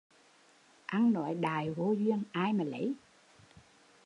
[0.93, 2.93] Ăn nói đại vô duyên, ai mà lấy